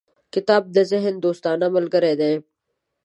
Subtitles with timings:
[0.33, 2.33] •کتاب د ذهن دوستانه ملګری دی.